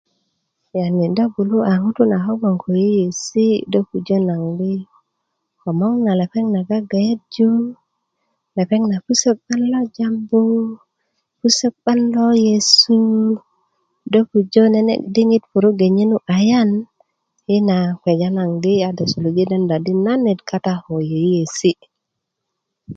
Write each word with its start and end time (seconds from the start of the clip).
yani 0.79 1.05
do 1.17 1.25
gbulu'ya 1.31 1.73
ŋutu' 1.83 2.09
na 2.11 2.17
ko 2.25 2.31
gboɲ 2.39 2.55
ko 2.61 2.69
yeyeesi' 2.83 3.63
do 3.71 3.79
pujö 3.89 4.17
nagoŋ 4.27 4.51
di 4.59 4.73
komoŋ 5.61 5.93
na 6.05 6.11
lepeŋ 6.21 6.45
na 6.53 6.59
gagayerju 6.69 7.49
lepeŋ 8.57 8.81
na 8.91 8.97
pusök 9.05 9.37
'ban 9.41 9.61
lo 9.71 9.79
jambu 9.97 10.41
pusök 11.39 11.73
'ban 11.79 11.99
lo 12.15 12.25
yesu 12.47 12.99
do 14.13 14.19
pujö 14.29 14.63
di 14.67 14.69
nene' 14.73 15.03
diɲit 15.13 15.43
na 15.45 15.49
puru' 15.51 15.77
ge 15.79 15.87
nye 15.95 16.03
nu 16.11 16.17
ayaan 16.37 16.71
yina 17.49 17.75
a 18.89 18.91
do 18.97 19.03
suluji' 19.11 19.47
denda 19.51 19.75
di 19.85 19.93
nanet 20.05 20.39
gboŋ 20.41 20.47
kata 20.49 20.73
ko 20.83 20.93
yryeesi' 21.09 21.73